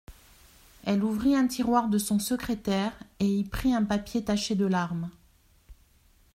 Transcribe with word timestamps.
Elle 0.83 1.03
ouvrit 1.03 1.35
un 1.35 1.45
tiroir 1.45 1.87
de 1.87 1.99
son 1.99 2.17
secrétaire 2.17 2.97
et 3.19 3.27
y 3.27 3.43
prit 3.43 3.71
un 3.71 3.83
papier 3.85 4.23
taché 4.25 4.55
de 4.55 4.65
larmes. 4.65 5.11